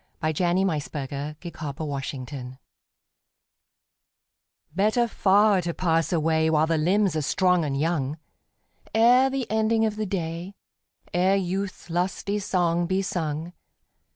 XV 0.25 0.39
Better 0.39 0.67
Far 1.37 1.37
to 1.37 1.37
Pass 1.51 1.71
Away 1.77 2.57
BETTER 4.75 5.07
far 5.07 5.61
to 5.61 5.73
pass 5.75 6.11
away 6.11 6.49
While 6.49 6.65
the 6.65 6.79
limbs 6.79 7.15
are 7.15 7.21
strong 7.21 7.63
and 7.63 7.79
young, 7.79 8.17
Ere 8.95 9.29
the 9.29 9.45
ending 9.51 9.85
of 9.85 9.97
the 9.97 10.07
day, 10.07 10.55
Ere 11.13 11.35
youth's 11.35 11.91
lusty 11.91 12.39
song 12.39 12.87
be 12.87 13.03
sung. 13.03 13.53